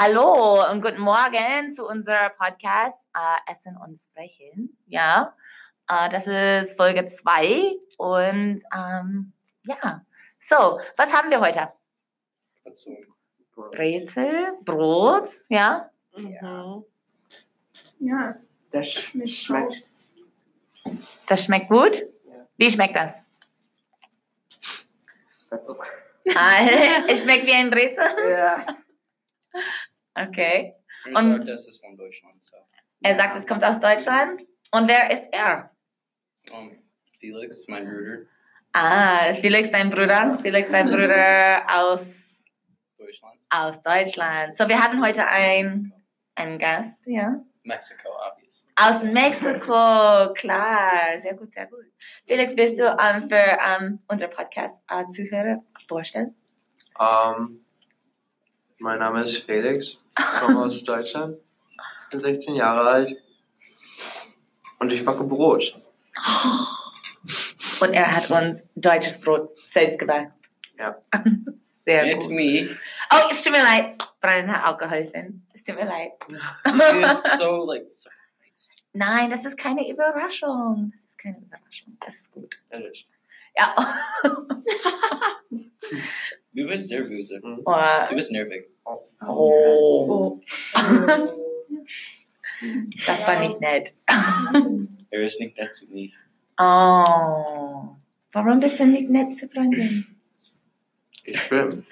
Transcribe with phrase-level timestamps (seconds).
[0.00, 4.78] Hallo und guten Morgen zu unserem Podcast äh, Essen und Sprechen.
[4.86, 5.34] Ja,
[5.88, 9.32] äh, das ist Folge 2 und ähm,
[9.64, 10.04] ja,
[10.38, 11.72] so, was haben wir heute?
[12.64, 12.96] Dazu.
[13.72, 16.84] Brezel, Brot, ja, Mhm.
[17.98, 18.36] Ja,
[18.70, 19.82] Das schmeckt.
[21.26, 21.96] Das schmeckt gut.
[22.24, 22.46] Ja.
[22.56, 23.14] Wie schmeckt das?
[25.50, 25.76] dazu.
[26.36, 26.60] Ah,
[27.08, 28.06] es schmeckt wie ein Brezel?
[28.30, 28.64] Ja.
[30.28, 30.74] Okay.
[31.06, 32.42] Und Und- sagt, das ist von Deutschland.
[32.42, 32.56] So.
[33.02, 34.42] Er sagt, es kommt aus Deutschland.
[34.72, 35.70] Und wer ist er?
[36.50, 36.72] Um,
[37.18, 38.18] Felix, mein Bruder,
[38.72, 40.38] Ah, Felix, dein Bruder.
[40.42, 42.42] Felix, dein Bruder aus,
[42.98, 43.38] Deutschland.
[43.50, 44.56] aus Deutschland.
[44.56, 45.92] So, wir haben heute ein,
[46.34, 47.40] einen Gast, ja.
[47.64, 48.70] Mexico, obviously.
[48.76, 51.18] Aus Mexiko, klar.
[51.22, 51.84] Sehr gut, sehr gut.
[52.26, 56.34] Felix, willst du ähm, für ähm, unsere Podcast-Zuhörer vorstellen?
[57.00, 57.64] Ähm,
[58.78, 59.96] mein Name ist Felix,
[60.40, 61.36] komme aus Deutschland,
[62.10, 63.16] bin 16 Jahre alt
[64.78, 65.74] und ich backe Brot.
[67.80, 70.32] Und er hat uns deutsches Brot selbst gebacken.
[70.78, 70.96] Ja.
[71.84, 72.34] Sehr It's gut.
[72.36, 72.68] me.
[73.12, 74.06] Oh, es tut mir leid.
[74.20, 75.46] Brian hat auch geholfen.
[75.54, 76.12] Es tut mir leid.
[76.66, 78.82] He is so like surprised.
[78.92, 80.92] Nein, das ist keine Überraschung.
[80.94, 81.96] Das ist keine Überraschung.
[82.00, 82.60] Das ist gut.
[82.70, 83.06] Ehrlich.
[83.56, 83.74] Ja.
[86.58, 87.40] Du bist sehr böse.
[87.40, 88.14] Du Oh.
[88.16, 88.64] bist nervig.
[88.84, 90.40] oh.
[93.06, 93.94] Das war nicht nett.
[95.10, 96.10] Er ist nicht nett zu mir.
[96.58, 97.94] Oh.
[98.32, 100.04] Warum bist du nicht nett zu Freundin?
[101.22, 101.84] Ich bin.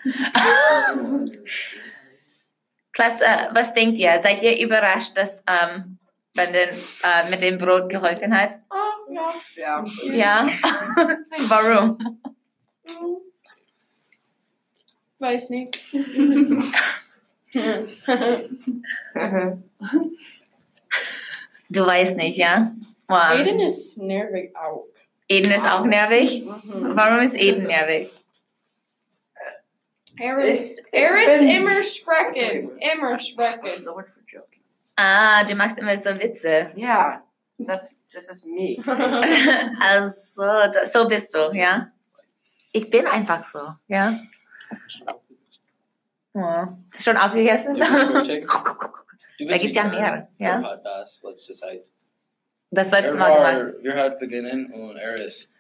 [2.93, 4.21] Klasse, was denkt ihr?
[4.25, 5.99] Seid ihr überrascht, dass ähm,
[6.35, 6.71] Brandon
[7.05, 8.57] äh, mit dem Brot geholfen hat?
[8.71, 9.33] Oh, ja.
[9.55, 9.85] Ja.
[10.13, 10.49] Ja.
[11.49, 11.99] Warum?
[15.19, 15.79] Weiß nicht.
[21.69, 22.73] Du weißt nicht, ja?
[23.09, 23.19] Wow.
[23.19, 24.87] Aiden ist nervig auch.
[25.29, 26.45] Eden ist auch nervig.
[26.45, 26.93] Mhm.
[26.97, 28.11] Warum ist Eden nervig?
[30.19, 32.79] Er ist, er ist immer sprechen.
[32.79, 34.05] Immer sprechen.
[34.97, 36.73] Ah, du machst immer so Witze.
[36.75, 37.23] Yeah,
[37.67, 38.79] that's this is me.
[39.81, 40.15] Also,
[40.91, 41.89] so bist du, ja?
[42.73, 44.19] Ich bin einfach so, ja?
[46.35, 46.67] Oh.
[46.99, 47.75] Schon aufgegessen?
[49.39, 50.63] Da bist gibt's ja mehr, ja?
[50.63, 51.85] hat das letzte Zeit.
[52.71, 53.75] Das letzte Er Mal gemacht.
[53.83, 55.53] wir hat beginnen und er ist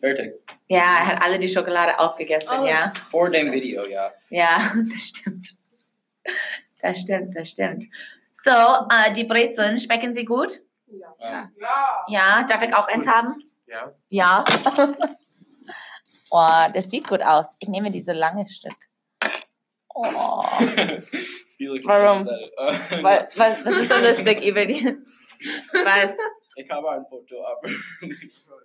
[0.00, 0.32] fertig.
[0.66, 2.70] Ja, er hat alle die Schokolade aufgegessen, Alles.
[2.70, 2.92] ja?
[3.10, 4.10] Vor dem Video, ja.
[4.30, 5.58] Ja, das stimmt.
[6.80, 7.84] Das stimmt, das stimmt.
[8.32, 10.62] So, äh, die Brezeln, schmecken sie gut?
[10.86, 11.50] Um, Ja.
[12.08, 13.34] Ja, darf ich auch eins haben?
[13.66, 13.92] Ja.
[14.08, 14.44] Ja.
[16.30, 17.54] oh, das sieht gut aus.
[17.58, 18.76] Ich nehme diese lange Stück.
[19.94, 20.02] Oh.
[21.84, 22.26] Warum?
[23.02, 24.96] Was, was, was ist so lustig über die?
[25.72, 26.10] Was?
[26.56, 27.62] Ich habe ein Foto, aber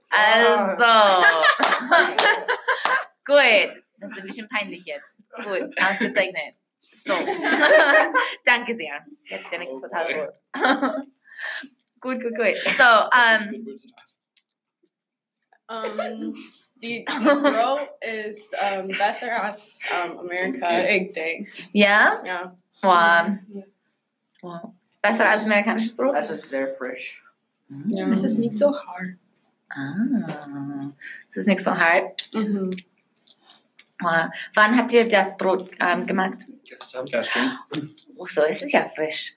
[0.10, 0.86] Also.
[3.26, 3.84] gut.
[3.98, 5.06] Das ist ein bisschen peinlich jetzt.
[5.44, 6.56] Gut, ausgezeichnet.
[7.06, 7.14] So.
[8.46, 9.06] Danke sehr.
[9.30, 10.26] Jetzt bin ich Oh total boy.
[10.26, 10.34] gut.
[12.02, 12.56] gut, gut, gut.
[12.78, 13.78] So, Das ähm.
[15.68, 16.36] Um,
[16.76, 17.80] die, die Bro
[18.28, 21.52] ist um, besser als um, Amerika, ich denke.
[21.72, 22.22] ja?
[22.26, 22.58] Ja.
[22.82, 23.38] Wow.
[24.42, 24.76] wow.
[25.02, 26.16] Besser als amerikanisches Brot?
[26.16, 27.24] Das ist sehr frisch.
[27.88, 28.08] ja.
[28.10, 29.16] Es ist nicht so hart.
[29.70, 30.92] Ah,
[31.30, 32.30] es ist nicht so hart.
[32.34, 32.70] Mhm.
[34.00, 34.30] Wow.
[34.54, 36.46] Wann habt ihr das Brot ähm, gemacht?
[36.64, 37.06] Gestern.
[37.06, 37.58] Gestern.
[38.16, 39.36] Oh, so ist es ja frisch.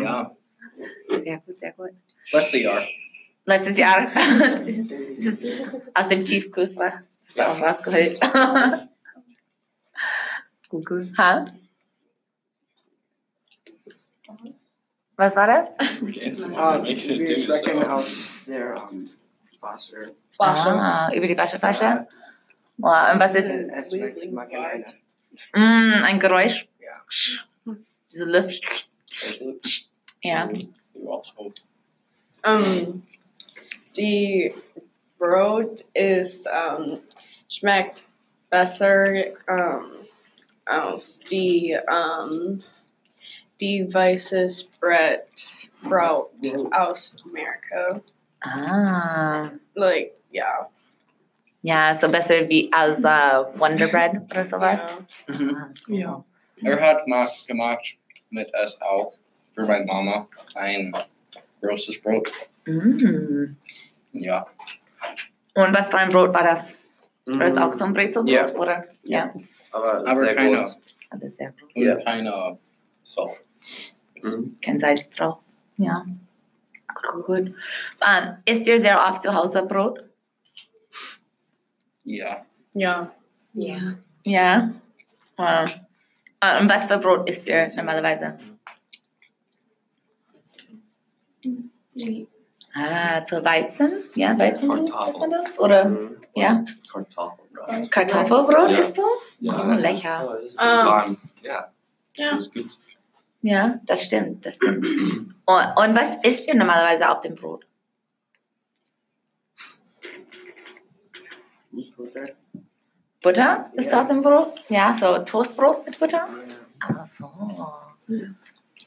[0.00, 0.30] Ja.
[1.08, 1.90] Sehr gut, sehr gut.
[2.32, 2.86] Letztes Jahr.
[3.44, 4.10] Letztes Jahr.
[4.66, 5.60] Es ist
[5.92, 7.00] aus dem Tiefkühlfach.
[7.18, 8.18] Das ist auch rausgeholt.
[10.68, 11.18] gut, gut.
[11.18, 11.44] Ha?
[15.16, 15.76] Was war das?
[16.56, 19.10] Ah, wir sprechen aus der um,
[19.60, 19.98] Wasser.
[20.38, 20.74] Wasser.
[20.74, 22.06] Ah, über die Waschflasche.
[22.78, 23.12] Wow.
[23.12, 23.52] Und was ist
[25.52, 26.66] mm, ein Geräusch?
[26.80, 27.74] Ja.
[28.10, 28.88] Diese Luft.
[30.22, 30.48] Ja.
[32.42, 33.02] Um,
[33.96, 34.54] die
[35.18, 37.00] Brot ist um,
[37.48, 38.04] schmeckt
[38.48, 39.90] besser um,
[40.64, 42.62] als die um,
[43.60, 45.26] die weißes Brot
[45.82, 46.30] Brot
[46.72, 48.00] aus Amerika.
[48.42, 49.50] Ah.
[49.74, 50.68] Like yeah.
[51.62, 54.80] Yeah, so besser wie als äh, Wonder Bread oder sowas.
[55.28, 55.56] Mhm.
[55.56, 55.92] Ah, so.
[55.92, 56.24] Ja.
[56.62, 57.98] Er hat gemacht, gemacht
[58.30, 59.12] mit es auch
[59.52, 60.92] für meine Mama ein
[61.60, 62.32] großes Brot.
[62.66, 63.56] Mm.
[64.12, 64.46] Ja.
[65.54, 66.74] Und was für ein Brot war das?
[67.26, 67.58] War das Mhm.
[67.58, 68.28] auch so ein Brezelbrot?
[68.28, 68.54] Ja.
[68.54, 68.84] Oder?
[69.04, 69.34] Ja.
[69.72, 70.56] Aber, Aber sehr keine.
[70.58, 70.78] groß.
[71.10, 71.70] alles sehr groß.
[71.74, 71.94] Ja.
[71.96, 72.58] Und keine
[73.02, 73.30] Salt.
[74.22, 74.56] Mhm.
[74.62, 75.38] Kein Salz drauf.
[75.76, 76.04] Ja.
[76.94, 77.54] Gut, gut, gut.
[78.06, 80.04] Ähm, isst ihr sehr oft zu Hause Brot?
[82.04, 82.44] Ja.
[82.74, 83.10] Ja.
[83.54, 83.78] Ja.
[84.24, 84.70] Ja.
[85.38, 85.64] Ähm,
[86.40, 88.38] äh, und was für Brot isst ihr normalerweise?
[92.74, 93.92] Ah, zu Weizen?
[94.14, 95.58] Ja, Weizenbrot sagt man das?
[95.58, 95.84] Oder?
[95.86, 96.16] Mhm.
[96.34, 96.64] Ja.
[96.92, 97.90] Kartoffelbrot.
[97.90, 98.76] Kartoffelbrot Ja.
[98.78, 99.02] isst du?
[99.40, 100.26] Ja, Oh, das- lecker.
[100.28, 101.06] Oh, das ist Ah.
[101.42, 101.68] Ja,
[102.14, 102.30] Ja.
[102.30, 102.78] das ist gut.
[103.42, 104.84] Ja, das stimmt, das stimmt.
[104.84, 107.64] Und, und was isst ihr normalerweise auf dem Brot?
[111.96, 112.24] Butter.
[113.22, 114.02] Butter ist Ja.
[114.02, 114.62] auf dem Brot?
[114.68, 116.28] Ja, so Toastbrot mit Butter?
[116.80, 117.30] Ach so.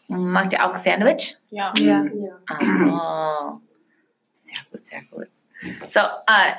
[0.07, 1.38] Macht ihr auch Sandwich?
[1.50, 1.74] Ja.
[1.77, 2.06] Ja.
[2.47, 3.62] Ach so.
[4.81, 5.89] Sehr gut, sehr gut.
[5.89, 6.53] So, äh,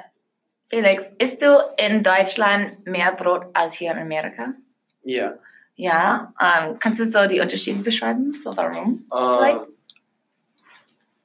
[0.68, 4.54] Felix, isst du in Deutschland mehr Brot als hier in Amerika?
[5.02, 5.34] Ja.
[5.76, 6.32] Ja.
[6.40, 8.34] Ähm, kannst du so die Unterschiede beschreiben?
[8.42, 9.06] So, warum?
[9.12, 9.60] Ähm,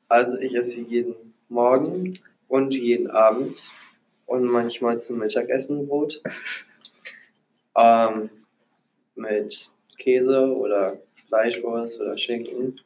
[0.08, 1.16] also ich esse jeden
[1.50, 3.64] Morgen und jeden Abend
[4.26, 6.22] und manchmal zum Mittagessen Brot.
[7.76, 8.30] ähm,
[9.16, 10.98] mit Käse oder
[11.28, 12.80] Fleischwurst oder Schinken.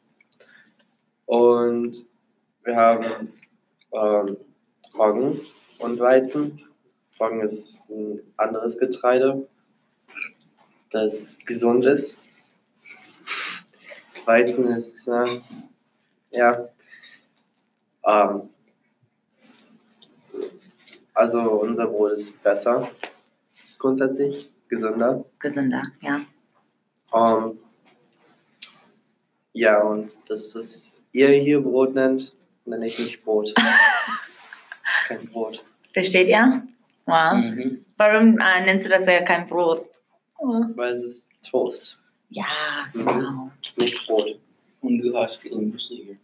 [1.26, 2.06] Und
[2.64, 3.32] wir haben
[3.94, 4.36] ähm,
[4.96, 5.40] Roggen
[5.78, 6.60] und Weizen.
[7.18, 9.46] Roggen ist ein anderes Getreide,
[10.90, 12.18] das gesund ist.
[14.26, 15.40] Weizen ist, äh,
[16.30, 16.68] ja,
[18.06, 18.48] ähm,
[21.12, 22.90] also unser Brot ist besser,
[23.78, 25.24] grundsätzlich, gesünder.
[25.38, 26.20] Gesünder, ja.
[27.14, 27.58] Ähm,
[29.52, 33.52] ja, und das, was ihr hier Brot nennt, nenne ich nicht Brot.
[35.08, 35.64] Kein Brot.
[35.92, 36.62] Versteht ihr?
[37.06, 37.34] Wow.
[37.34, 37.84] Mhm.
[37.96, 39.86] Warum äh, nennst du das ja kein Brot?
[40.38, 41.98] Weil es ist Toast,
[42.30, 42.44] Ja,
[42.92, 43.04] Mhm.
[43.06, 43.50] genau.
[43.76, 44.38] nicht Brot.
[44.80, 46.16] Und du hast viel Müsli hier.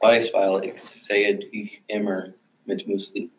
[0.00, 2.32] Weiß, weil ich sehe dich immer
[2.64, 3.30] mit Müsli.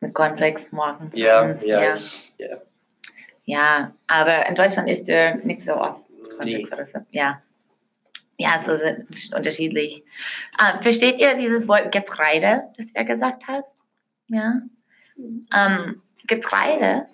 [0.00, 1.16] Mit Cornflakes morgens.
[1.16, 1.96] Ja, ja,
[2.38, 2.56] ja.
[3.44, 3.92] ja.
[4.06, 6.02] Aber in Deutschland isst ihr nicht so oft
[6.44, 6.62] Nee.
[6.62, 6.98] Cornflakes oder so.
[7.10, 7.40] Ja.
[8.38, 10.02] Ja, so sind unterschiedlich.
[10.60, 13.64] Ähm, versteht ihr dieses Wort Getreide, das er gesagt hat?
[14.28, 14.60] Ja.
[15.16, 17.06] Ähm, Getreide,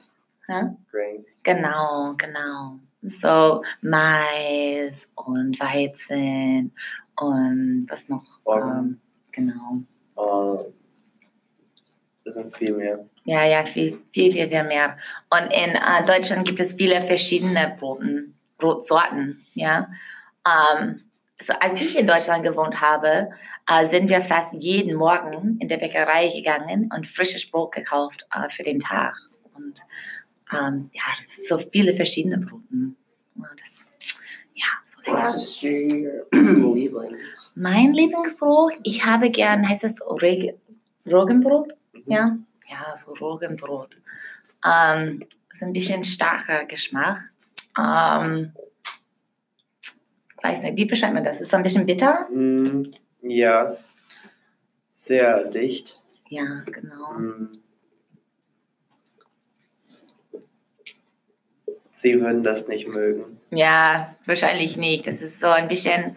[0.49, 0.77] ja?
[0.91, 1.41] Grains.
[1.43, 2.79] genau, genau.
[3.03, 6.73] So Mais und Weizen
[7.17, 8.25] und was noch?
[8.47, 9.83] Ähm, genau.
[10.17, 10.65] Äh,
[12.25, 13.05] das sind viel mehr.
[13.25, 14.97] Ja, ja, viel, viel, viel, viel mehr.
[15.31, 19.89] Und in äh, Deutschland gibt es viele verschiedene Broten, Brotsorten, ja.
[20.47, 21.03] Ähm,
[21.43, 23.31] so als ich in Deutschland gewohnt habe,
[23.69, 28.49] äh, sind wir fast jeden Morgen in der Bäckerei gegangen und frisches Brot gekauft äh,
[28.49, 29.15] für den Tag.
[29.55, 29.81] Und
[30.53, 32.97] ähm, ja, das so viele verschiedene Broten.
[33.35, 33.85] Das,
[34.55, 35.19] ja, so lecker.
[35.19, 36.27] Was ist your
[36.75, 37.51] Lieblings?
[37.55, 40.55] Mein Lieblingsbrot, ich habe gern, heißt es Reg
[41.07, 41.69] Roggenbrot?
[41.93, 42.03] Mhm.
[42.07, 42.37] Ja,
[42.69, 43.97] ja, so Roggenbrot.
[44.65, 47.31] Ähm, ist ein bisschen starker Geschmack.
[47.79, 48.53] Ähm,
[50.43, 51.41] weiß nicht, wie beschreibt man das?
[51.41, 52.29] Ist so ein bisschen bitter?
[52.31, 52.93] Mm,
[53.23, 53.77] ja,
[54.95, 56.01] sehr dicht.
[56.29, 57.13] Ja, genau.
[57.13, 57.59] Mm.
[61.93, 63.39] Sie würden das nicht mögen.
[63.51, 65.07] Ja, wahrscheinlich nicht.
[65.07, 66.17] Das ist so ein bisschen,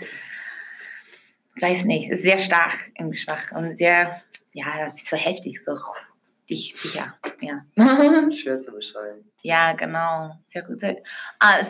[1.55, 5.77] ich weiß nicht, ist sehr stark im Geschmack und sehr, ja, so heftig, so
[6.49, 7.13] dicht, dichter.
[7.39, 7.65] Ja.
[8.31, 9.29] Schwer zu beschreiben.
[9.41, 10.39] Ja, genau.
[10.47, 10.79] Sehr gut.
[10.79, 10.97] Sehr,
[11.43, 11.63] uh,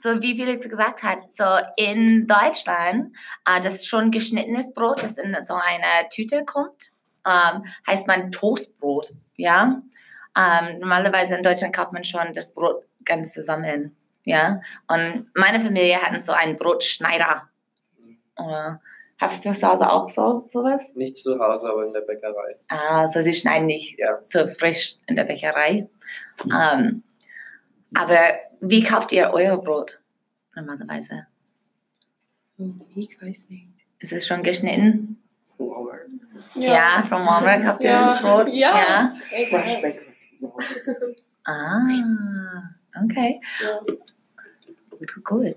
[0.00, 1.44] so, wie Felix gesagt hat, so
[1.76, 3.14] in Deutschland,
[3.46, 6.92] äh, das schon geschnittenes Brot, das in so eine Tüte kommt,
[7.26, 9.12] ähm, heißt man Toastbrot.
[9.36, 9.82] Ja.
[10.36, 13.96] Ähm, normalerweise in Deutschland kauft man schon das Brot ganz zusammen.
[14.24, 14.60] Ja.
[14.86, 17.48] Und meine Familie hatten so einen Brotschneider.
[18.36, 18.72] Äh,
[19.18, 20.94] hast du zu Hause auch so sowas?
[20.94, 22.56] Nicht zu Hause, aber in der Bäckerei.
[22.68, 24.18] Ah, so sie schneiden nicht Ja.
[24.22, 25.88] so frisch in der Bäckerei.
[26.44, 27.02] Ähm,
[27.94, 29.98] aber wie kauft ihr euer Brot
[30.54, 31.26] normalerweise?
[32.94, 33.68] Ich weiß nicht.
[34.00, 35.18] Ist es schon geschnitten?
[35.58, 36.00] Walmart.
[36.54, 38.12] Ja, von Walmart kauft ihr Ja.
[38.12, 38.48] das Brot?
[38.52, 39.16] Ja.
[39.48, 40.00] Fresh baked.
[41.44, 41.86] Ah,
[43.04, 43.40] okay.
[43.62, 43.80] Ja.
[45.24, 45.56] Gut.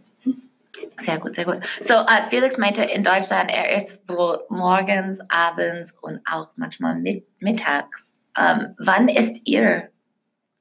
[1.00, 1.60] Sehr gut, sehr gut.
[1.82, 7.26] So, äh, Felix meinte in Deutschland, er isst Brot morgens, abends und auch manchmal mit,
[7.42, 8.14] mittags.
[8.38, 9.90] Ähm, wann isst ihr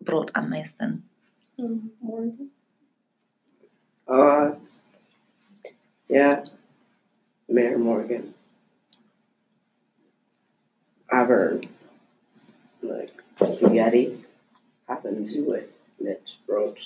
[0.00, 1.09] Brot am meisten?
[1.60, 2.50] Morgen.
[4.08, 4.52] Uh,
[6.08, 6.44] yeah.
[7.48, 8.34] Mayor Morgan.
[11.10, 11.60] Aber
[12.82, 14.24] like spaghetti,
[14.88, 16.78] haben sie with mit Brot.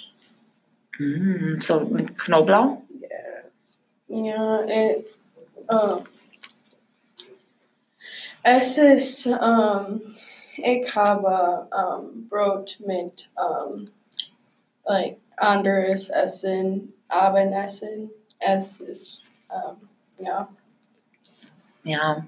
[0.98, 2.82] Mm, so mit Knoblauch?
[3.00, 3.44] Yeah.
[4.08, 5.04] Ja, äh,
[5.68, 5.96] äh,
[8.42, 10.00] es ist, ähm,
[10.56, 13.90] ich habe ähm, Brot mit ähm,
[14.86, 18.10] like anderes Essen, Abendessen.
[18.38, 19.88] Es ist, ähm,
[20.18, 20.48] ja.
[21.84, 22.26] Ja.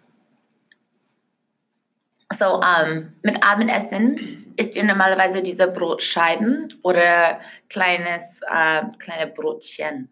[2.32, 10.08] So, ähm, mit Abendessen isst ihr normalerweise diese Brotscheiben oder kleines, äh, kleine Brotchen?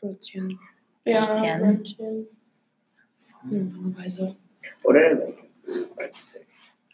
[0.00, 0.58] Brötchen.
[1.04, 1.60] Ja, Brötchen.
[1.60, 2.26] Brötchen.
[3.50, 4.36] Normalerweise.
[4.84, 5.32] Oder.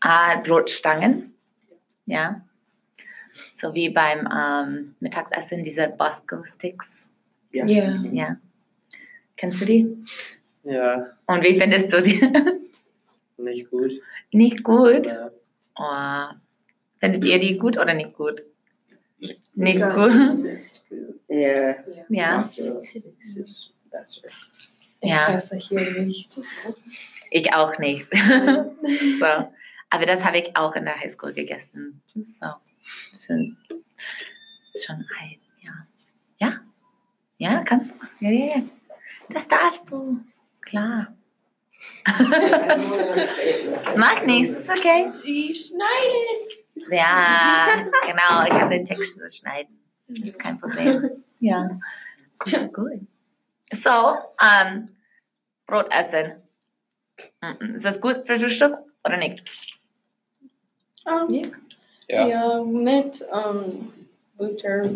[0.00, 1.34] Ah, Brotstangen.
[2.06, 2.42] Ja.
[3.54, 7.06] So wie beim ähm, Mittagsessen, diese Bosco-Sticks.
[7.52, 7.70] Yes.
[7.70, 8.02] Ja.
[8.12, 8.36] Ja.
[9.36, 10.04] Kennst du die?
[10.62, 12.20] Ja, Und wie findest du die?
[13.36, 13.92] nicht gut.
[14.32, 15.06] nicht gut.
[15.06, 15.30] Ja.
[15.76, 16.34] Oh.
[17.00, 18.42] Findet ihr die gut oder nicht gut?
[19.18, 19.56] Nicht.
[19.56, 20.98] Nicht Das gut.
[21.28, 21.70] Ja.
[21.88, 22.08] Ich
[25.10, 25.34] Ja.
[25.34, 26.32] esse hier nicht.
[26.32, 26.42] So.
[27.30, 28.06] Ich auch nicht.
[29.20, 29.53] so.
[29.94, 32.02] Aber das habe ich auch in der Highschool gegessen.
[32.12, 32.46] So.
[33.12, 35.86] Das ist schon ein, ja.
[36.38, 36.60] Ja?
[37.38, 37.96] Ja, kannst du.
[38.18, 38.62] Ja, ja, ja.
[39.28, 40.18] Das darfst du.
[40.62, 41.14] Klar.
[43.96, 45.08] Mach nichts, ist okay.
[45.08, 46.90] Sie schneiden.
[46.90, 48.42] Ja, genau.
[48.42, 49.78] Ich kann den Text so schneiden.
[50.08, 51.22] Das ist kein Problem.
[51.38, 51.70] Ja.
[52.40, 53.00] Gut, gut.
[53.70, 54.88] So, ähm,
[55.66, 56.42] Brot essen.
[57.40, 59.44] Mm, Ist das gut für Frühstück oder nicht?
[61.06, 61.52] Ähm,
[62.08, 62.26] Ja.
[62.26, 63.92] ja, mit ähm,
[64.36, 64.90] Butter.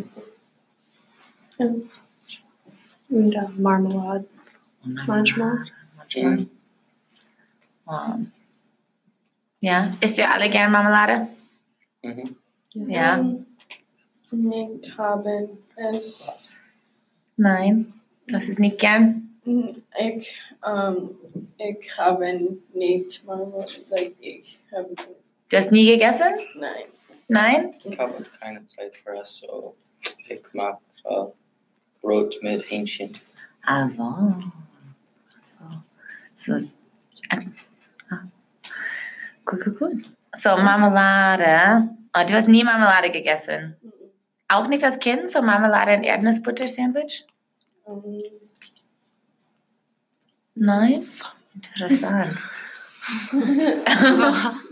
[1.58, 1.66] Ja.
[3.08, 4.26] Und äh, Marmelade.
[5.06, 5.64] Manchmal.
[5.96, 6.46] Manchmal.
[7.90, 8.32] Ähm,
[9.60, 11.28] ja, isst ihr alle gern Marmelade?
[12.02, 12.36] Mhm.
[12.74, 13.18] Ja.
[13.18, 13.46] Ähm,
[14.30, 16.50] Nicht haben es.
[17.36, 17.92] Nein,
[18.26, 19.30] das ist nicht gern.
[19.44, 20.34] Ich,
[20.66, 21.10] ähm,
[21.56, 24.94] ich habe nicht mal, like, ich habe,
[25.48, 26.34] Du hast nie gegessen?
[26.56, 26.84] nein.
[27.30, 27.70] Nein?
[27.84, 29.76] Ich habe keine Zeit für das, so
[30.28, 31.24] ich mag äh,
[32.00, 33.12] Brot mit Hähnchen.
[33.64, 34.34] Also.
[35.42, 35.56] So.
[36.36, 36.54] So.
[36.54, 36.74] ist-
[38.10, 38.22] Ah.
[39.44, 39.92] Gut, gut, gut.
[40.36, 41.88] So, Marmelade.
[42.14, 43.76] Oh, du hast nie Marmelade gegessen.
[44.48, 45.28] Auch nicht als Kind?
[45.28, 47.26] So Marmelade und Erdnussbutter-Sandwich?
[47.86, 48.22] Ähm,
[50.54, 51.04] Nein?
[51.54, 52.42] Interessant.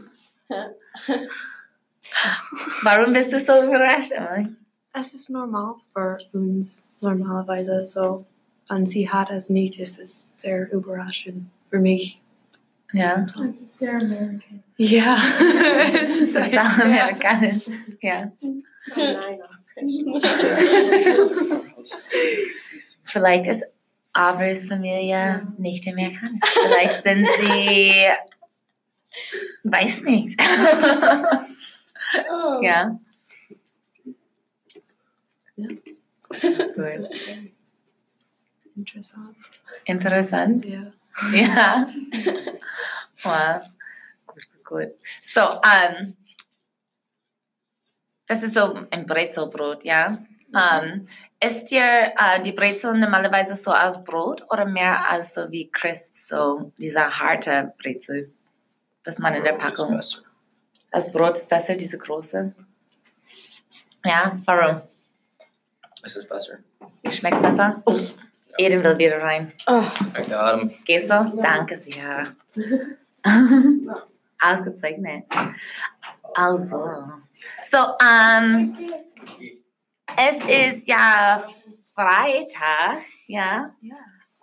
[2.82, 4.54] Warum bist du so überrascht, Emily?
[4.92, 8.24] Es ist normal für uns normalerweise so.
[8.68, 9.78] Und sie hat es nicht.
[9.78, 12.20] Es ist sehr überraschend für mich.
[12.92, 13.26] Ja.
[13.48, 14.62] Es ist sehr American.
[14.76, 15.18] Ja.
[15.94, 17.64] es ist Das ist auch amerikanisch.
[18.00, 18.32] Ja.
[23.04, 23.64] Vielleicht ist
[24.12, 26.40] Avrils Familie nicht amerikanisch.
[26.42, 27.92] Vielleicht sind sie.
[29.64, 30.40] Weiß nicht.
[32.30, 32.60] oh.
[32.62, 32.98] ja.
[35.56, 35.68] Ja.
[36.28, 36.78] Gut.
[36.78, 37.20] Ist
[38.76, 39.36] interessant.
[39.84, 40.66] Interessant.
[40.66, 40.92] Ja.
[41.32, 41.86] Ja.
[43.22, 43.62] Wow.
[44.26, 44.92] Gut, gut.
[44.98, 46.14] So, ähm,
[48.26, 50.18] das ist so ein Brezelbrot, ja.
[50.54, 51.08] Ähm,
[51.40, 56.14] isst ihr äh, die Brezel normalerweise so aus Brot oder mehr als so wie Crisp,
[56.14, 58.32] so dieser harte Brezel,
[59.06, 59.96] das man in der Brot ist Packung.
[59.96, 60.22] besser.
[60.90, 62.52] Das Brot ist besser, diese große.
[64.04, 64.82] Ja, warum?
[66.02, 66.58] Es ist besser.
[67.10, 67.82] Schmeckt besser?
[67.84, 67.96] Oh,
[68.58, 69.52] Eden will wieder rein.
[69.68, 70.72] I got him.
[70.84, 71.32] Gehst du?
[71.40, 72.26] Danke sehr.
[74.40, 75.24] Ausgezeichnet.
[76.34, 77.12] Also,
[77.70, 78.76] so, ähm,
[80.16, 81.44] es ist ja
[81.94, 83.70] Freitag, ja.
[83.80, 83.96] Ja.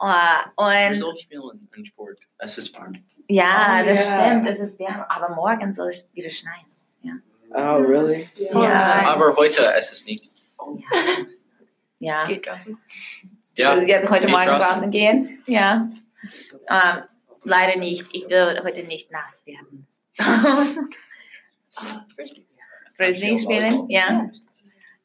[0.07, 2.17] Wir und sollen spielen in Sport.
[2.37, 2.93] Es ist warm.
[3.29, 4.25] ja, Oh, das ja.
[4.27, 6.65] stimmt, es ist warm, aber morgen soll es wieder schneien.
[7.55, 8.27] Oh, really?
[8.51, 9.05] Ja.
[9.09, 10.31] Aber heute es ist nicht.
[11.99, 12.25] Ja.
[12.25, 12.77] Geht draußen.
[13.57, 14.89] Ja, Also jetzt heute geht Morgen draußen.
[14.91, 15.43] gehen?
[15.45, 15.87] Ja.
[16.67, 17.03] Ähm,
[17.43, 18.07] leider nicht.
[18.13, 19.87] Ich will heute nicht nass werden.
[22.97, 23.89] Frisbee spielen?
[23.89, 24.29] Ja.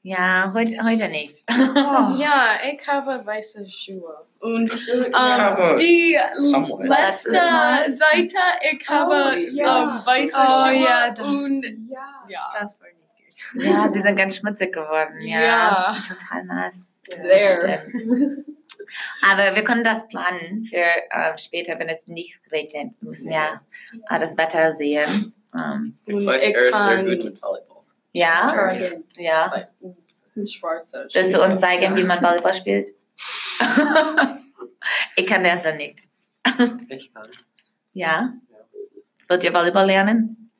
[0.09, 1.45] Ja, heute, heute nicht.
[1.49, 4.27] Ja, ich habe weiße Schuhe.
[4.41, 6.87] Und ähm, habe die somewhat.
[6.89, 8.37] letzte Seite,
[8.73, 9.83] ich habe ja.
[9.83, 12.25] ähm, weiße Oh, Schuhe ja, das- und Ja.
[12.29, 12.49] ja.
[12.59, 13.63] Das war nicht gut.
[13.65, 15.21] Ja, sie sind ganz schmutzig geworden.
[15.21, 15.41] Ja.
[15.43, 15.97] Ja.
[16.09, 16.95] Total nass.
[17.15, 17.83] Sehr.
[19.31, 22.93] Aber wir können das planen für äh, später, wenn es nicht regnet.
[23.01, 23.61] Wir müssen ja
[24.09, 25.35] äh, das Wetter sehen.
[25.55, 27.68] Ähm, Und Weiß ich er ist sehr kann, gut mit Volleyball.
[28.19, 28.75] Ja?
[29.17, 29.47] Ja.
[29.55, 31.09] Like, schwarze.
[31.13, 32.91] Willst du uns zeigen, wie man Volleyball spielt?
[35.17, 36.01] ich kann das ja nicht.
[36.89, 37.29] Ich kann.
[37.93, 38.33] Ja?
[39.29, 40.51] Wollt ihr Volleyball lernen?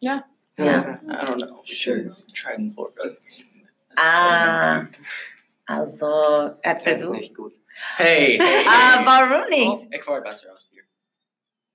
[0.00, 0.24] Ja.
[0.56, 1.62] I don't know.
[1.66, 2.08] Sure.
[2.34, 2.96] Tried and fork.
[3.96, 4.86] Ah.
[5.66, 7.18] Also, er hat versucht.
[7.18, 7.52] nicht gut.
[7.96, 8.38] Hey.
[8.66, 9.06] Ah, hey.
[9.06, 9.92] warum nicht?
[9.92, 10.84] Ik word besser als dir.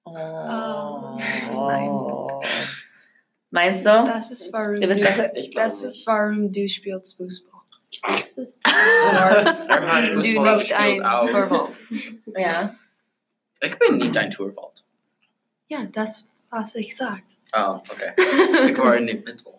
[0.06, 1.18] Oh.
[1.52, 2.80] Nein.
[3.52, 3.90] Meinst du?
[3.90, 4.88] Das ist warum Du?
[5.34, 6.08] Ich glaube Das ist nicht.
[6.08, 7.62] warum du spielst Fußball.
[8.66, 9.68] Er hat
[10.14, 11.28] Du Fußball nicht ein gespielt auch.
[11.28, 11.80] Torwart.
[12.38, 12.76] Ja.
[13.62, 14.84] Ich bin nicht ein Torwart.
[15.68, 17.22] Ja, das was ich sag.
[17.54, 18.12] Oh, okay.
[18.70, 19.54] Ik war in die Mittel.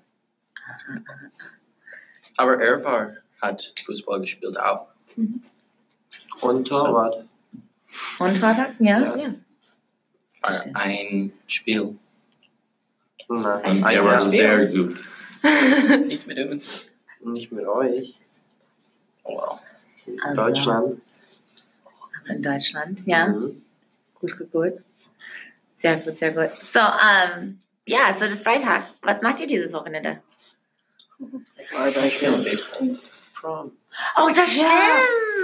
[2.37, 4.87] Aber er war, hat Fußball gespielt auch.
[6.41, 7.25] Und Torwart.
[8.19, 8.75] Und Torwart?
[8.79, 9.17] Ja.
[9.17, 9.35] Ja.
[10.43, 11.99] War ein Spiel.
[13.31, 13.65] Nein.
[13.65, 14.21] Ein ein Jahr.
[14.29, 14.95] sehr gut.
[16.07, 16.91] Nicht mit uns.
[17.25, 18.15] Nicht mit euch.
[19.25, 19.59] Oh well.
[20.07, 20.37] In Also.
[20.37, 21.01] Deutschland.
[22.29, 23.29] In Deutschland, ja.
[23.29, 23.63] Mhm.
[24.21, 24.73] Gut, gut, gut.
[25.77, 26.55] Sehr gut, sehr gut.
[26.57, 28.85] So, ähm, ja, so das Freitag.
[29.03, 30.21] Was macht ihr dieses Wochenende?
[32.05, 32.99] Ich spiele Baseball.
[33.35, 33.73] Prom.
[34.17, 34.69] Oh, das Ja,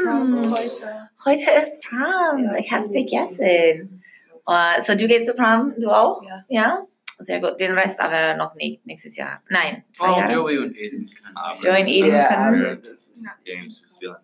[0.05, 0.40] Prom stimmt.
[0.40, 1.09] ist heute.
[1.25, 2.55] Heute ist Prom.
[2.59, 4.02] Ich habe vergessen.
[4.49, 6.23] Uh, so, du gehst zu Prom, du auch?
[6.23, 6.45] Ja.
[6.49, 6.87] Ja?
[7.18, 7.58] Sehr gut.
[7.58, 8.85] Den Rest aber noch nicht.
[8.87, 9.40] Nächstes Jahr.
[9.49, 10.32] Nein, zwei Oh, Jahre.
[10.35, 11.11] Joey und Aiden.
[11.11, 12.62] können Joey und Eden Ja, können.
[12.62, 14.16] Ja, das ist Games zu spielen.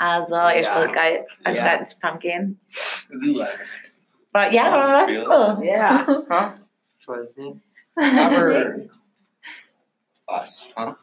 [0.00, 0.74] Also, ihr Ja.
[0.74, 1.78] spielt geil, anstatt Ja.
[1.78, 2.60] ins Prom gehen.
[4.32, 5.58] Wa- Ja, aber was?
[5.58, 5.62] Oh.
[5.62, 6.54] Ja.
[7.00, 7.56] Ich weiß nicht.
[7.96, 8.74] Aber,
[10.26, 10.66] Was?
[10.76, 10.94] Huh?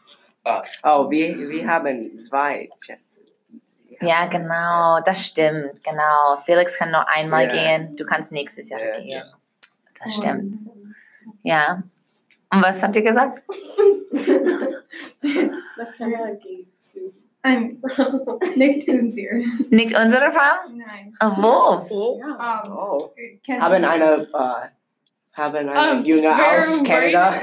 [0.43, 0.79] Was?
[0.83, 3.19] oh, wir, wir haben zwei Chats.
[4.01, 6.37] Ja, genau, das stimmt, genau.
[6.45, 7.53] Felix kann nur einmal Ja.
[7.53, 8.99] gehen, du kannst nächstes Jahr Ja.
[8.99, 9.23] gehen.
[9.99, 10.69] Das stimmt.
[11.43, 11.83] Ja.
[12.51, 13.41] Und was habt ihr gesagt?
[17.43, 17.77] I'm
[18.55, 19.37] Nicktoons here.
[19.69, 20.69] Nicht unsere Frau?
[20.73, 21.13] Nein.
[21.21, 22.21] Oh, wo?
[22.23, 22.35] Um,
[22.71, 23.13] Oh.
[23.49, 24.69] Haben eine, äh,
[25.33, 26.83] haben eine Um, Junge aus.
[26.83, 27.39] Kanada.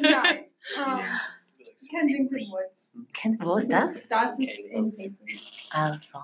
[0.00, 0.38] Nein.
[0.76, 1.00] Um,
[1.90, 2.90] Kensington Woods.
[3.40, 4.08] Wo ist das?
[4.08, 4.92] Das ist in
[5.70, 6.18] Also.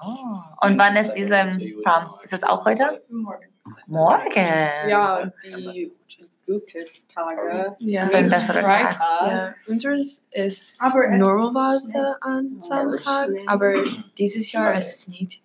[0.61, 2.19] Und wann ist dieser Prom?
[2.23, 3.03] Ist das auch heute?
[3.09, 3.49] Morgen.
[3.87, 4.89] Morgen.
[4.89, 5.91] Ja, die
[6.47, 7.77] Gutes-Tage.
[7.79, 8.01] Ja.
[8.03, 8.93] Das ist ein besserer Tag.
[8.95, 9.27] Freitag.
[9.31, 13.75] Ja, unseres ist Aber es- normalerweise an Samstag, aber
[14.19, 15.43] dieses Jahr ist es nicht.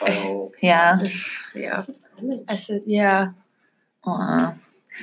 [0.00, 0.52] Oh.
[0.60, 0.98] Ja.
[1.54, 1.78] Ja,
[2.46, 3.34] es ist, ja,
[4.04, 4.48] Oh.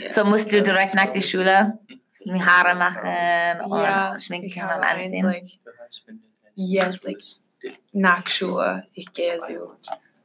[0.10, 1.78] So musst du direkt nach der Schule
[2.24, 5.26] die Haare machen und ja, schminken ich und habe anziehen.
[5.26, 5.46] like,
[6.56, 7.22] yes, like,
[7.92, 9.76] nach Schule, ich gehe so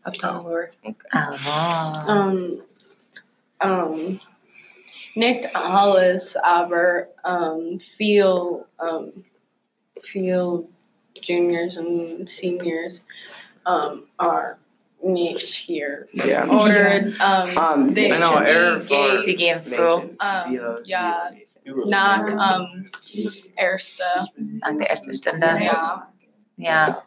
[0.04, 0.68] ab dann nur.
[1.10, 1.50] Also.
[2.10, 2.62] Um,
[3.62, 4.20] um,
[5.14, 8.24] nicht alles, aber um, viel,
[8.78, 9.24] um,
[10.00, 10.64] viel
[11.22, 13.04] Juniors and Seniors
[13.66, 14.56] um, are
[15.02, 16.06] nicht here.
[16.12, 16.44] Ja.
[16.46, 17.56] Or um,
[17.88, 21.30] Um, they I know, should er be war- gay, Sie gehen froh um, Wir- ja,
[21.86, 22.84] nach um,
[23.56, 24.02] erste.
[24.60, 25.46] nach der ersten Stunde.
[25.60, 26.12] Ja.
[26.56, 27.02] Ja.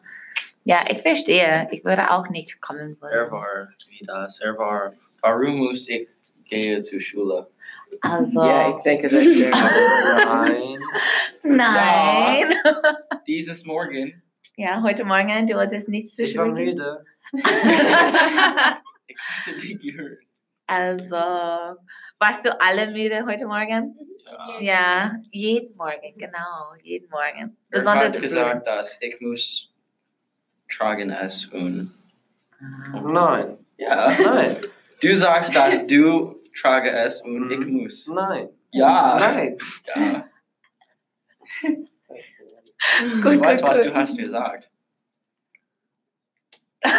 [0.66, 1.68] Ja, ich verstehe.
[1.72, 3.32] Ich würde auch nicht kommen Er wollen.
[3.32, 4.40] war wie das.
[4.40, 4.94] Er war.
[5.22, 6.08] Warum muss ich
[6.46, 7.48] gehen zur Schule?
[8.02, 8.44] Also.
[8.44, 9.52] Ja, ich denke, dass der
[10.52, 10.80] Nein.
[11.44, 12.54] Nein.
[13.28, 14.22] Dieses Morgen.
[14.56, 17.06] Ja, heute Morgen, du wolltest nicht zur Ich war müde.
[19.06, 20.20] Ich hatte die gehört.
[20.66, 21.16] Also,
[22.20, 23.98] warst du alle müde heute Morgen?
[24.26, 24.60] Ja.
[24.62, 27.58] Ja, jeden Morgen, genau, jeden Morgen.
[27.70, 29.70] Er Besonders hat gesagt, dass ich muss
[30.70, 31.94] tragen es und.
[32.94, 33.58] Nein.
[33.78, 34.16] Ja.
[34.20, 34.58] Nein.
[35.02, 37.84] Du sagst, dass du trage es und ich Mhm.
[37.84, 38.08] muss.
[38.08, 38.50] Nein.
[38.72, 39.18] Ja.
[39.20, 39.58] Nein.
[39.96, 40.28] Ja.
[43.22, 43.86] Gut, Du weißt, gut, was gut.
[43.88, 44.70] du hast gesagt.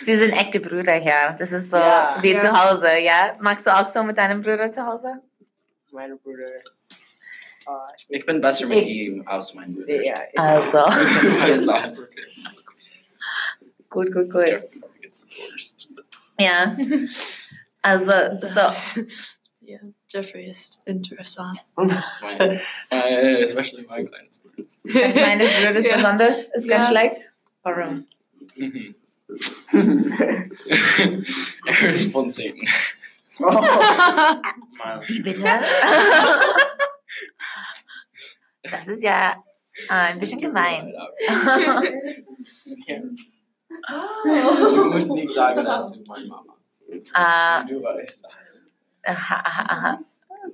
[0.00, 1.34] Sie sind echte Brüder hier.
[1.38, 2.14] Das ist so Ja.
[2.20, 2.40] wie Ja.
[2.40, 3.34] zu Hause, ja?
[3.40, 5.22] Magst du auch so mit deinem Bruder zu Hause?
[5.90, 6.44] meine Bruder.
[6.44, 6.60] Äh,
[8.08, 10.04] Ich bin besser mit Ich- ihm als mein Bruder.
[10.04, 10.84] ja, ich- Also,
[11.46, 11.96] Gesagt.
[13.88, 14.62] gut, gut, gut.
[16.38, 16.76] Ja.
[17.82, 18.10] Also,
[18.40, 18.48] so.
[18.54, 19.00] Das,
[19.60, 21.58] ja, Jeffrey ist interessant.
[21.76, 22.60] Mein,
[22.90, 24.64] äh, especially mein kleines Bruder.
[24.84, 25.96] Meine Bruder ist Ja.
[25.96, 26.90] besonders, ist ganz Ja.
[26.90, 27.22] schlecht.
[27.62, 28.06] Warum?
[28.56, 28.94] Mhm.
[31.66, 32.66] er ist von Satan.
[33.40, 33.44] oh,
[35.06, 35.44] Wie bitte?
[38.62, 39.32] Das ist ja
[39.90, 40.94] äh, ein bisschen gemein.
[44.24, 46.54] Du musst nicht sagen, dass du meine Mama.
[46.88, 48.66] Äh, Du weißt das.
[49.04, 49.98] aha, aha, aha.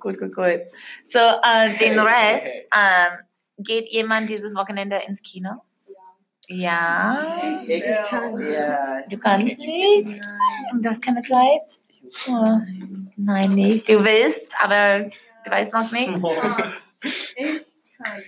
[0.01, 0.61] Gut, gut, gut.
[1.05, 3.18] So, äh, den Rest, ähm,
[3.59, 5.62] geht jemand dieses Wochenende ins Kino?
[6.49, 7.25] Ja.
[7.66, 9.03] Ich kann Ja.
[9.09, 10.20] Du kannst nicht?
[10.81, 11.62] Du hast keine Zeit?
[12.29, 12.61] Oh,
[13.16, 13.88] nein, nicht.
[13.88, 15.09] Du willst, aber
[15.44, 16.11] du weißt noch nicht.
[17.37, 17.64] Ich
[17.99, 18.23] kann.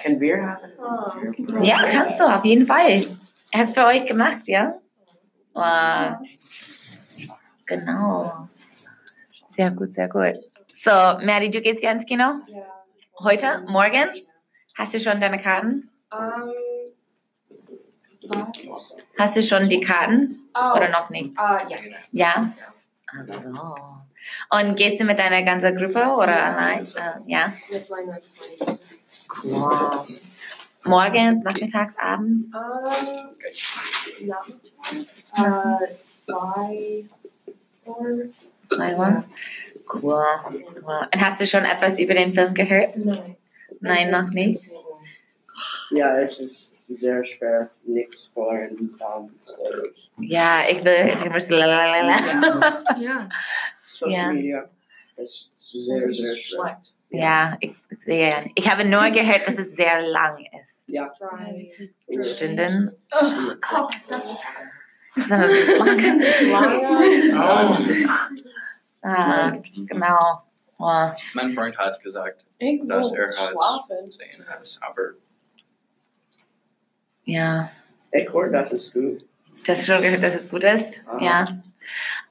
[0.00, 1.64] Can beer happen?
[1.64, 3.04] Ja, kannst du, auf jeden Fall.
[3.52, 4.74] Er hat es für euch gemacht, ja?
[5.54, 6.18] Wow.
[7.66, 8.48] Genau.
[9.46, 10.36] Sehr gut, sehr gut.
[10.74, 12.24] So, Mary, du gehst ja ins Kino?
[12.46, 12.62] Ja.
[13.20, 13.64] Heute?
[13.66, 14.08] Morgen?
[14.76, 15.90] Hast du schon deine Karten?
[16.12, 16.52] Ähm,
[18.28, 18.48] was?
[19.18, 20.48] Hast du schon die Karten?
[20.54, 21.36] Oh, Oder noch nicht?
[21.38, 21.76] ah, ja.
[22.12, 22.52] Ja?
[23.06, 23.74] Also.
[24.50, 26.84] Und gehst du mit deiner ganzen Gruppe oder allein?
[26.84, 27.52] Äh, ja?
[27.72, 28.18] Mit meiner.
[29.42, 30.06] Cool.
[30.88, 32.46] Morgens, nachmittags, abends?
[32.46, 34.70] Ähm, Nachmittag.
[35.36, 37.04] Äh, zwei
[37.84, 38.28] Uhr.
[38.62, 39.24] Zwei Uhr?
[39.92, 40.02] Cool.
[40.02, 41.08] cool.
[41.12, 42.96] Und hast du schon etwas über den Film gehört?
[42.96, 43.36] Nein.
[43.80, 44.68] Nein, noch nicht.
[45.90, 49.30] Ja, es ist sehr schwer, nichts vorhin Spoilers.
[50.18, 51.48] Ja, ich will, ich muss.
[52.98, 53.28] Ja.
[53.80, 54.64] Social Ja.
[55.18, 56.82] Media ist sehr, sehr schwer.
[57.10, 58.34] Ja, ich, ich sehe.
[58.54, 60.84] Ich habe nur gehört, dass es sehr lang ist.
[60.88, 61.12] Ja.
[61.18, 61.54] Drei.
[62.24, 62.92] Stunden.
[63.12, 63.94] Oh, Gott.
[64.08, 65.46] Das ist eine
[65.78, 66.24] lange.
[69.02, 70.42] Ah, genau.
[70.78, 71.08] Oh.
[71.34, 75.02] Mein Freund hat gesagt, Ich dass er hat gesehen hat, aber
[77.24, 77.70] Ja,
[78.12, 79.24] Ich höre, das ist gut.
[79.66, 81.02] das schon gehört, dass es gut ist.
[81.06, 81.24] Aha.
[81.24, 81.62] Ja.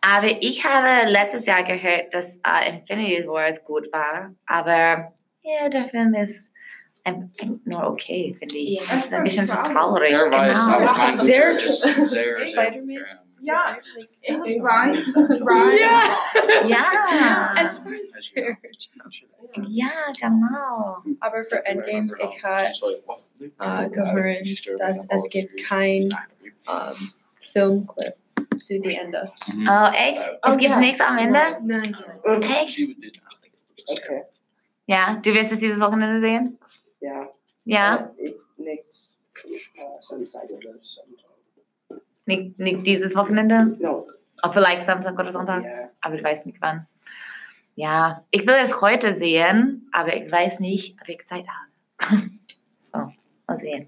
[0.02, 4.34] Aber ich habe letztes Jahr gehört, dass äh, Infinity Wars gut war.
[4.46, 6.52] Aber ja, der Film ist
[7.04, 7.32] ein,
[7.63, 8.80] nur okay, finde ich.
[8.80, 8.96] Ja.
[8.96, 10.12] Es ist ein bisschen zu traurig.
[10.12, 11.13] Genau.
[11.13, 13.06] Sehr sehr, sehr, Spider-Man?
[13.39, 13.78] Ja,
[14.22, 15.06] Ich right.
[16.67, 16.67] Ja.
[16.67, 17.54] Ja.
[17.62, 18.58] Es war sehr
[19.67, 19.88] Ja,
[20.20, 20.98] genau.
[21.20, 22.74] Aber für Endgame, ich habe
[23.60, 26.10] äh, gehört, dass es gibt kein
[26.67, 27.12] ähm,
[27.54, 28.15] Filmclip
[28.60, 29.32] zu die Ende.
[29.67, 30.22] Oh, echt?
[30.43, 30.80] Es Oh, gibt ja.
[30.80, 31.39] nichts am Ende?
[31.63, 31.96] Nein.
[32.41, 32.80] Echt?
[33.88, 34.24] Okay.
[34.86, 36.58] Ja, du wirst es dieses Wochenende sehen?
[37.00, 37.28] Ja.
[37.65, 38.12] Ja?
[38.17, 39.10] Ich nicht.
[42.26, 43.78] Nicht, nicht dieses Wochenende?
[43.80, 44.06] No.
[44.43, 45.63] Oh, vielleicht Samstag oder Sonntag?
[45.63, 45.89] Ja.
[46.02, 46.88] Aber du weißt nicht wann.
[47.76, 52.17] Ja, ich will es heute sehen, aber ich weiß nicht, ob ich Zeit habe.
[52.78, 53.13] so,
[53.48, 53.88] mal sehen.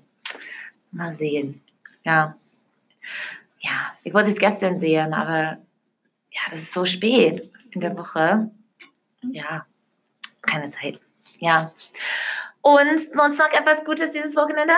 [0.92, 1.62] Mal sehen.
[2.04, 2.36] Ja.
[3.60, 5.58] Ja, ich wollte es gestern sehen, aber
[6.32, 8.52] ja, das ist so spät in der Woche.
[9.22, 9.66] Ja,
[10.42, 11.00] keine Zeit.
[11.40, 11.72] Ja.
[12.62, 14.74] Und sonst noch etwas Gutes dieses Wochenende?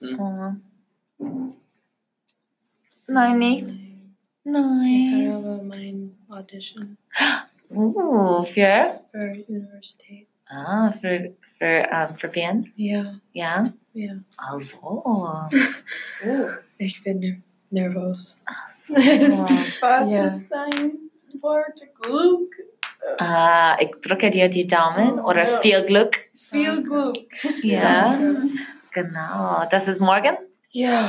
[0.00, 0.62] Hm.
[1.18, 1.54] Oh.
[3.06, 3.68] Nein, nicht.
[3.68, 5.30] Ich Nein.
[5.32, 6.96] habe mein Audition
[7.74, 9.00] Uh, für?
[9.10, 10.28] für Universität.
[10.46, 12.72] Ah, für, für, ähm, für wen?
[12.74, 13.14] Ja.
[13.32, 13.64] Ja?
[13.94, 14.14] Ja.
[14.36, 15.48] Also.
[16.78, 17.36] Ich bin ner
[17.70, 18.36] nervös.
[18.44, 18.94] Also.
[19.80, 20.24] Was Ja.
[20.24, 20.98] ist dein
[21.40, 22.52] Wort Glück?
[23.20, 25.58] äh, ich drücke dir die Daumen oder Ja.
[25.60, 26.16] viel Glück.
[26.34, 27.16] Viel Glück.
[27.62, 28.12] Ja,
[28.90, 29.62] genau.
[29.70, 30.36] Das ist morgen.
[30.70, 31.04] Ja.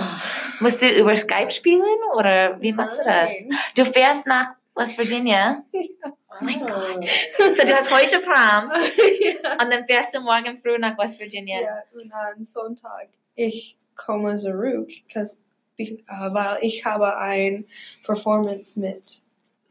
[0.59, 1.81] Musst du über Skype spielen
[2.15, 3.31] oder wie machst du das?
[3.47, 3.57] Nein.
[3.75, 5.63] Du fährst nach West Virginia.
[5.73, 7.05] Oh mein Gott.
[7.38, 8.33] So, du hast heute Prom
[8.71, 9.51] ja.
[9.62, 11.62] und dann fährst du morgen früh nach West Virginia.
[11.62, 17.65] Ja, und am Sonntag ich komme zurück, äh, weil ich habe ein
[18.03, 19.21] Performance mit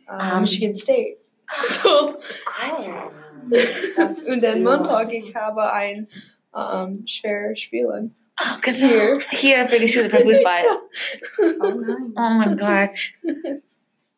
[0.07, 0.41] äh, Ah.
[0.41, 1.17] Michigan State.
[1.55, 4.27] So, Gott.
[4.27, 6.09] und dann Montag ich habe ein
[6.57, 8.15] ähm, schwer Spielen.
[8.41, 8.79] Oh, genau.
[8.79, 9.21] Hier.
[9.31, 10.63] Hier für die Schule für Fußball.
[11.61, 11.75] Oh.
[12.17, 12.91] Oh mein Gott.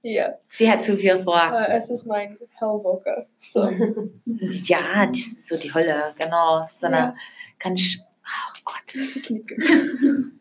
[0.07, 1.40] Ja, Sie hat zu viel vor.
[1.53, 3.27] äh, es ist mein Hellwoche.
[3.38, 3.69] So.
[4.27, 6.69] Ja, das ist so die Hölle, genau.
[6.81, 7.14] So eine Ja.
[7.59, 7.99] ganz.
[8.23, 8.83] Oh Gott.
[8.95, 9.59] Das ist nicht gut.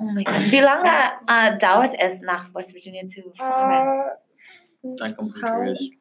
[0.00, 0.34] Oh mein Gott.
[0.50, 0.88] Wie lange
[1.28, 4.10] äh, dauert es, nach West Virginia zu fahren?
[4.84, 5.34] Äh, Dann kommt.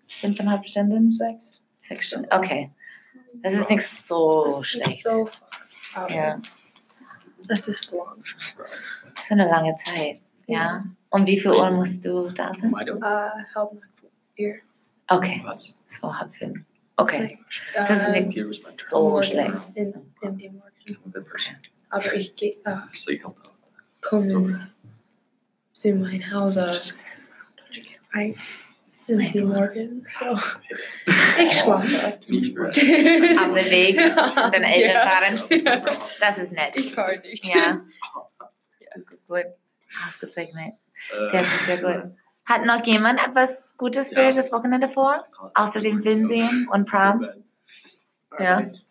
[0.07, 1.11] Fünfeinhalb Stunden?
[1.11, 1.61] sechs.
[1.79, 2.27] Sechs Stunden?
[2.31, 2.69] Okay.
[3.35, 5.03] Das ist nicht so Das ist nicht schlecht.
[5.03, 5.25] so.
[5.95, 6.39] aber Ja,
[7.49, 8.21] Es ist lang.
[9.15, 10.19] das ist eine lange Zeit.
[10.47, 10.83] Ja.
[11.09, 12.73] Und wie viel Uhr musst du da sein?
[12.75, 13.01] Äh,
[13.55, 13.71] halb
[14.35, 14.55] vier.
[15.07, 15.73] Okay, Was?
[15.85, 16.59] so halb fünf.
[16.97, 17.39] Okay,
[17.75, 19.69] das ist Äh, nicht so morgen schlecht.
[19.75, 20.71] In, in dem Morgen.
[21.89, 22.69] Aber ich gehe äh,
[23.23, 23.35] out.
[24.01, 24.27] komme
[25.71, 26.79] zu meinem Hause
[28.11, 28.65] eins
[29.05, 29.49] in dem.
[29.49, 30.03] Morgen.
[30.07, 30.25] So.
[31.39, 31.85] Ich schlafe.
[32.17, 32.43] Auf dem
[33.71, 35.07] Weg deine Eltern Ja.
[35.07, 35.35] fahren.
[36.19, 36.71] Das ist nett.
[36.75, 37.45] Ich fahre nicht.
[37.45, 37.81] Ja.
[39.27, 39.45] Gut.
[40.07, 40.73] Ausgezeichnet.
[41.11, 42.11] Äh, Sehr gut, sehr gut.
[42.45, 44.31] Hat noch jemand etwas Gutes für Ja.
[44.31, 45.25] das Wochenende vor?
[45.53, 47.27] Außer dem Film sehen und Prom?
[48.39, 48.57] Ja.
[48.57, 48.81] Arbeit.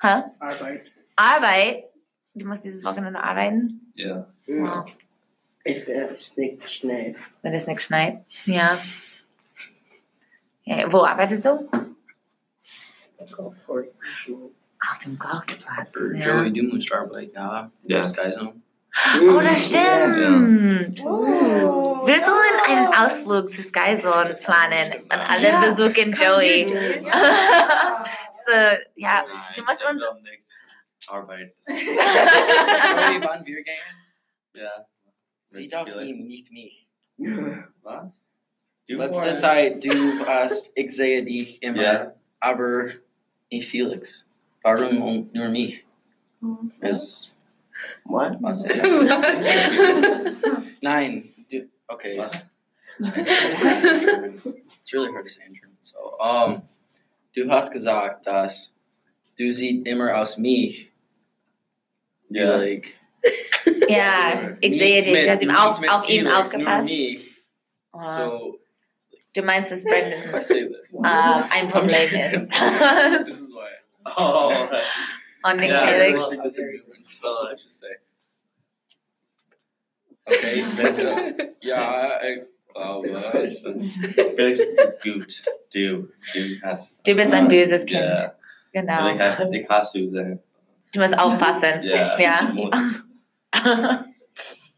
[0.00, 0.22] Hä?
[0.40, 0.84] Arbeit.
[1.16, 1.84] Arbeit?
[2.34, 3.92] Du musst dieses Wochenende arbeiten?
[3.94, 4.26] Ja.
[4.46, 4.86] Ja.
[5.64, 7.14] Ich will es nicht schnell.
[7.42, 8.24] Wenn es nicht schneit.
[8.46, 8.76] Ja.
[10.64, 10.92] ja.
[10.92, 11.68] Wo arbeitest du?
[14.90, 16.10] Auf dem Golfplatz.
[16.14, 16.40] Ja.
[16.42, 17.70] Joey, du musst arbeiten, ja.
[17.86, 18.04] Ja.
[18.04, 18.54] Sky Zone.
[19.22, 21.00] Oh, das stimmt.
[21.04, 22.06] Oh.
[22.06, 26.66] Wir sollen einen Ausflug zu Sky Zone planen und alle Ja, besuchen Joey.
[27.04, 28.04] Ja.
[28.46, 28.52] so,
[28.96, 30.02] ja, Nein, du musst ich uns.
[31.08, 31.54] Arbeit.
[31.68, 33.96] Joey, wann wir gehen?
[34.56, 34.86] Ja.
[35.44, 36.90] Sie darfst ihn, nicht mich.
[37.82, 38.06] Was?
[38.88, 42.14] Du Letzte Zeit, du hast, ich sehe dich immer, Ja.
[42.40, 42.88] aber
[43.50, 44.26] nicht Felix.
[44.62, 45.86] Warum und nur mich?
[46.80, 47.37] Es,
[48.04, 48.36] What?
[48.40, 48.74] was ist
[50.82, 51.34] Nein,
[51.88, 52.18] okay.
[52.18, 52.46] Was?
[53.00, 54.42] It's, it's, hard to say in German.
[54.80, 55.76] It's really hard to say in German.
[55.80, 56.62] So, um,
[57.34, 58.74] du hast gesagt, dass
[59.36, 60.90] du siehst immer aus mich.
[62.30, 62.56] Yeah.
[62.56, 62.92] Like,
[63.88, 65.12] Ja, ich sehe nichts dich.
[65.14, 66.84] mit- Du hast ihm nichts auf, mit auf ihn Felix, Nur aufgepasst.
[66.84, 67.42] mich.
[68.08, 68.58] So,
[69.34, 70.94] du meinst, dass I Brandon say this.
[70.94, 72.52] ähm, ein Problem ist.
[73.26, 73.68] This is why.
[74.16, 74.50] Oh,
[75.42, 76.58] Und nicht Ja, I Felix.
[77.04, 77.96] Speak this in German, spell it, I should say.
[80.26, 81.54] okay, bitte.
[81.60, 82.40] Ja, ich
[82.72, 83.08] glaube.
[84.36, 85.42] Felix ist gut.
[85.72, 86.90] Du, du hast.
[87.06, 88.00] Du bist ein böses Kind.
[88.02, 88.34] Ja.
[88.72, 89.14] Genau.
[89.14, 90.42] Ich, hab- ich hasse du sein.
[90.92, 91.82] Du musst aufpassen.
[91.82, 92.18] Ja.
[92.18, 92.42] Ja.
[92.52, 92.74] Muss.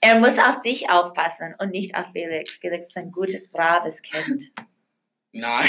[0.00, 2.52] er muss auf dich aufpassen und nicht auf Felix.
[2.52, 4.44] Felix ist ein gutes, braves Kind.
[5.32, 5.68] Nein.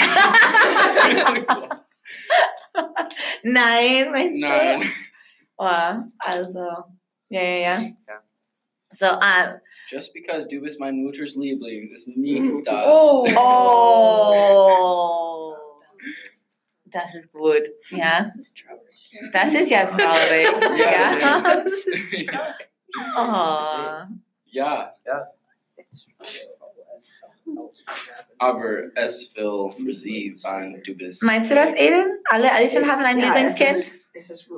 [3.42, 4.38] Nein, meinst du?
[4.40, 4.82] Nein.
[5.62, 6.58] Oh, also,
[7.28, 7.80] ja, ja, ja.
[8.08, 8.22] Ja.
[8.92, 12.86] So, ah, Just because du bist mein Mutters Liebling ist nicht das.
[12.88, 13.26] Oh.
[13.36, 15.54] oh,
[16.86, 18.22] das ist gut, ja.
[18.22, 19.10] Das ist traurig.
[19.34, 21.40] Das ist ja traurig, Ja, ja.
[21.40, 22.54] Das ist ja.
[23.18, 24.06] Oh.
[24.46, 24.94] ja,
[28.38, 31.22] aber es will für sie sein, du bist.
[31.22, 32.18] Meinst du das, Eden?
[32.30, 33.70] Alle Eltern haben ein Ja, Lieblingskind?
[33.70, 34.50] Es ist, es ist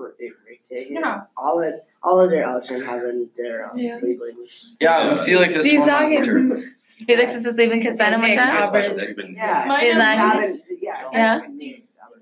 [0.48, 0.90] richtig.
[0.90, 1.28] Ja.
[1.35, 3.96] Alle, alle der Eltern haben der um, Ja.
[3.98, 4.76] Lieblings.
[4.81, 5.90] Ja, Felix ist Sie von Mutter.
[6.24, 6.74] sagen,
[7.07, 8.59] Felix ist das Lieblingskind seiner Okay, Mutter?
[8.62, 9.35] aber- Ich bin.
[9.35, 11.35] Ja, Meine Wir sagen- ja, Ja.
[11.35, 12.12] das ist nichts, aber-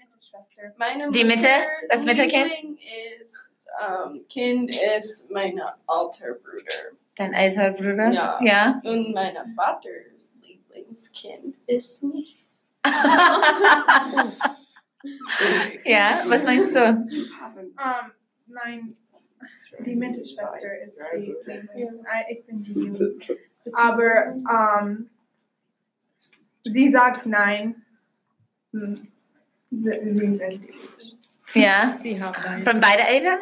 [0.76, 1.48] meine Die Mitte?
[1.88, 2.78] Das Mutter- Mittelkind?
[3.20, 6.96] Ist, ähm, Kind ist mein alter Bruder.
[7.16, 8.10] Dein älterer Bruder?
[8.10, 8.38] Ja.
[8.42, 8.80] Ja.
[8.84, 10.34] Und mein Vaters
[10.94, 12.46] Lieblingskind ist mich.
[15.84, 16.80] ja, was meinst du?
[16.80, 17.06] haben-
[17.78, 18.12] Ähm,
[18.46, 18.92] nein,
[19.86, 21.96] die Mittelschwester ist die Lieblings.
[21.96, 23.38] äh, Ich bin die Jüngste.
[23.74, 25.10] Aber ähm,
[26.62, 27.82] sie sagt nein.
[28.72, 29.08] Hm,
[29.72, 31.60] Sie sind die.
[31.60, 31.96] Ja.
[32.02, 32.62] Sie haben.
[32.64, 33.38] Von beide Eltern?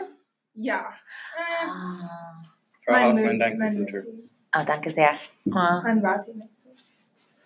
[0.55, 0.81] Ja.
[1.37, 2.43] Äh, Ah.
[2.85, 3.79] Frau mein Hoffmann, Mü- danke mein.
[3.81, 4.29] Mutti.
[4.57, 5.13] Oh, danke sehr.
[5.47, 6.33] Oh, Mein Vati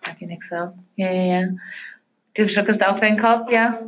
[0.03, 0.55] danke nicht so.
[0.95, 1.47] Ja, ja, ja.
[2.35, 3.79] Du schüttelst auch deinen Kopf, ja?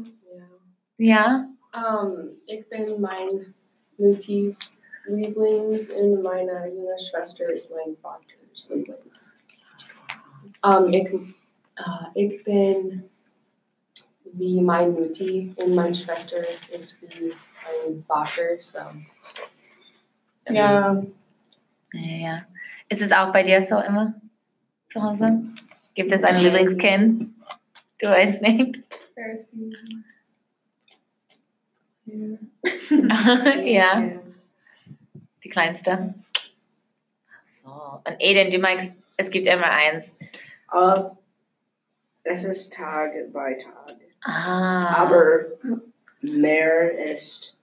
[0.98, 1.48] Ja.
[1.76, 3.54] Ähm, ich bin mein
[3.98, 9.30] Mutis Lieblings und meine junge Schwester ist mein Vaters Lieblings.
[10.64, 13.04] Ähm, ich, äh, ich bin
[14.34, 16.38] wie mein Mutti und meine Schwester
[16.72, 18.42] ist wie mein Vater.
[18.62, 18.80] So.
[20.50, 21.02] Ja,
[21.94, 22.42] Ja, ja.
[22.90, 24.14] Ist es auch bei dir so immer
[24.90, 25.40] zu Hause?
[25.96, 27.24] Gibt es ein Lieblingskind?
[28.00, 28.84] Du weißt nicht.
[33.64, 34.22] Ja,
[35.44, 36.14] die kleinste.
[37.46, 38.02] So.
[38.06, 40.16] Und Eden, du meinst, es gibt immer eins.
[40.72, 41.02] Äh,
[42.24, 43.96] es ist Tag bei Tag.
[44.24, 45.02] Ah.
[45.02, 45.46] Aber
[46.22, 47.56] mehr ist.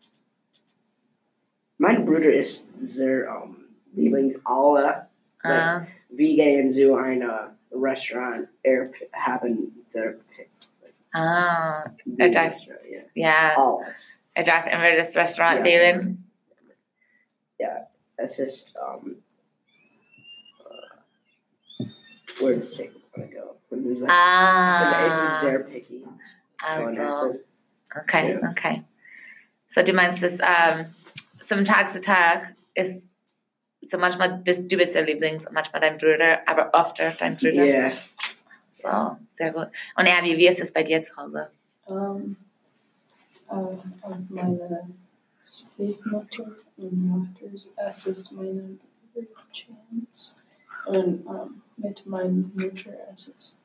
[1.78, 3.56] Mein Bruder ist sehr um,
[3.92, 5.06] Lieblings alle.
[5.42, 5.86] Ah.
[6.08, 7.30] Wir gehen zu einem
[7.72, 8.48] Restaurant.
[8.62, 10.14] Er p- haben der
[11.14, 11.85] ah.
[12.18, 13.28] Er darf, Restaurant, ja.
[13.30, 14.20] ja, Alles.
[14.35, 15.64] er darf immer das Restaurant Ja.
[15.64, 16.18] wählen.
[18.18, 18.72] Es ist.
[18.76, 19.16] Um,
[20.61, 21.85] uh,
[22.38, 23.56] where does Jacob want to go?
[23.68, 24.11] When is that?
[24.11, 25.40] Also, es ist Ah.
[25.40, 26.04] sehr picky.
[26.04, 26.18] von
[26.61, 27.02] Also.
[27.02, 27.40] Essen.
[27.96, 28.82] Okay, okay.
[29.66, 30.94] So, du meinst, dass ähm,
[31.40, 33.12] zum Tag zu Tag ist,
[33.86, 37.64] so manchmal bist du bist der Lieblings, manchmal dein Bruder, aber öfter dein Bruder.
[37.64, 37.92] Ja.
[38.68, 39.68] So, sehr gut.
[39.96, 41.32] Und Abby, wie ist es bei dir zu um,
[41.86, 42.36] um, um, Hause?
[43.48, 44.90] Uh, ähm, äh, und meine
[45.44, 48.78] Stiefmutter und Mutters, es ist meine
[49.52, 50.36] Chance.
[50.86, 53.58] und ähm, mit meinen Mutter es ist